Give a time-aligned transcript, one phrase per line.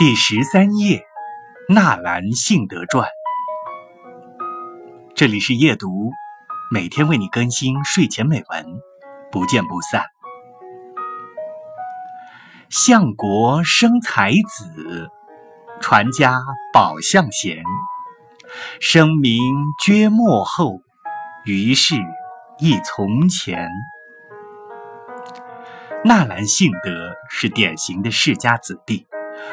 [0.00, 1.04] 第十三页，
[1.74, 3.06] 《纳兰性德传》。
[5.14, 6.10] 这里是夜读，
[6.70, 8.80] 每天为你更新睡前美文，
[9.30, 10.02] 不见不散。
[12.70, 15.10] 相国生才子，
[15.82, 16.40] 传家
[16.72, 17.62] 宝相贤，
[18.80, 19.38] 声名
[19.84, 20.80] 绝幕后，
[21.44, 21.96] 于是
[22.58, 23.68] 亦从前。
[26.06, 29.06] 纳兰性德是典型的世家子弟。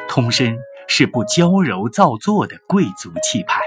[0.07, 3.61] 通身是不娇柔造作的贵族气派。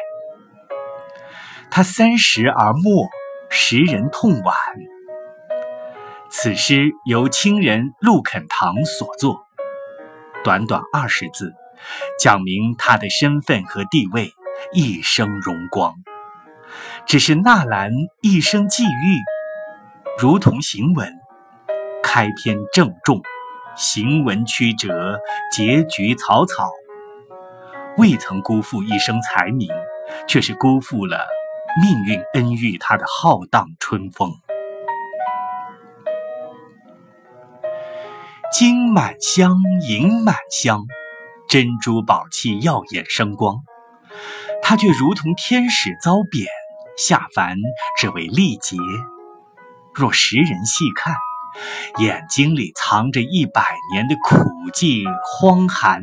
[1.71, 3.09] 他三十而没，
[3.49, 4.53] 时人痛惋。
[6.29, 9.45] 此诗由清人陆肯堂所作，
[10.45, 11.53] 短短二十字，
[12.19, 14.33] 讲明他的身份和地位，
[14.73, 15.95] 一生荣光。
[17.07, 17.91] 只是纳兰
[18.21, 19.19] 一生际遇，
[20.19, 21.13] 如同行文，
[22.03, 23.21] 开篇郑重。
[23.77, 25.21] 行文曲折，
[25.53, 26.71] 结局草草，
[27.97, 29.69] 未曾辜负一生才名，
[30.29, 31.27] 却是辜负了
[31.81, 34.33] 命运恩遇他的浩荡春风。
[38.53, 39.57] 金满箱，
[39.89, 40.85] 银满箱，
[41.49, 43.57] 珍珠宝器耀眼生光，
[44.63, 46.47] 他却如同天使遭贬
[46.99, 47.57] 下凡，
[47.97, 48.77] 只为历劫。
[49.95, 51.15] 若时人细看。
[51.99, 54.37] 眼睛里藏着一百年的苦
[54.73, 56.03] 寂荒寒，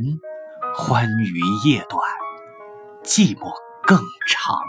[0.76, 2.02] 欢愉夜短，
[3.04, 4.60] 寂寞更长。